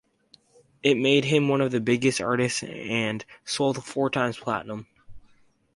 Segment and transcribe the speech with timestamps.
[0.81, 4.87] It made him one of the biggest artists, and sold four times platinum.